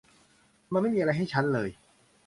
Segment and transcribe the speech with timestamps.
[0.71, 1.69] มันไม่มีอะไรให้ฉันเลย